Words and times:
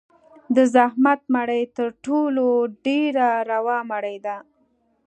د 0.55 0.57
زحمت 0.73 1.21
مړۍ 1.33 1.63
تر 1.77 1.89
ټولو 2.05 2.45
ډېره 2.85 3.29
روا 3.51 3.77
مړۍ 3.91 4.17
ده. 4.25 4.37